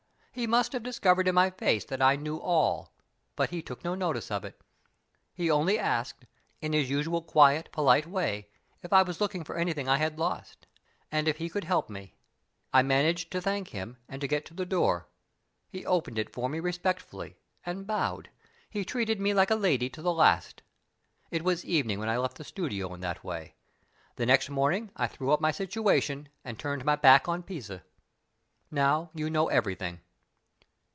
He 0.33 0.47
must 0.47 0.71
have 0.71 0.81
discovered 0.81 1.27
in 1.27 1.35
my 1.35 1.49
face 1.49 1.83
that 1.83 2.01
I 2.01 2.15
knew 2.15 2.37
all, 2.37 2.93
but 3.35 3.49
he 3.49 3.61
took 3.61 3.83
no 3.83 3.95
notice 3.95 4.31
of 4.31 4.45
it. 4.45 4.61
He 5.33 5.51
only 5.51 5.77
asked, 5.77 6.25
in 6.61 6.71
his 6.71 6.89
usual 6.89 7.21
quiet, 7.21 7.67
polite 7.73 8.07
way, 8.07 8.47
if 8.81 8.93
I 8.93 9.01
was 9.01 9.19
looking 9.19 9.43
for 9.43 9.57
anything 9.57 9.89
I 9.89 9.97
had 9.97 10.17
lost, 10.17 10.67
and 11.11 11.27
if 11.27 11.35
he 11.35 11.49
could 11.49 11.65
help 11.65 11.89
me. 11.89 12.15
I 12.73 12.81
managed 12.81 13.29
to 13.31 13.41
thank 13.41 13.67
him, 13.67 13.97
and 14.07 14.21
to 14.21 14.27
get 14.27 14.45
to 14.45 14.53
the 14.53 14.65
door. 14.65 15.09
He 15.69 15.85
opened 15.85 16.17
it 16.17 16.31
for 16.33 16.47
me 16.47 16.61
respectfully, 16.61 17.35
and 17.65 17.85
bowed 17.85 18.29
he 18.69 18.85
treated 18.85 19.19
me 19.19 19.33
like 19.33 19.51
a 19.51 19.55
lady 19.55 19.89
to 19.89 20.01
the 20.01 20.13
last! 20.13 20.63
It 21.29 21.43
was 21.43 21.65
evening 21.65 21.99
when 21.99 22.07
I 22.09 22.15
left 22.17 22.37
the 22.37 22.45
studio 22.45 22.93
in 22.93 23.01
that 23.01 23.25
way. 23.25 23.55
The 24.15 24.25
next 24.25 24.49
morning 24.49 24.91
I 24.95 25.07
threw 25.07 25.33
up 25.33 25.41
my 25.41 25.51
situation, 25.51 26.29
and 26.45 26.57
turned 26.57 26.85
my 26.85 26.95
back 26.95 27.27
on 27.27 27.43
Pisa. 27.43 27.83
Now 28.71 29.09
you 29.13 29.29
know 29.29 29.49
everything." 29.49 29.99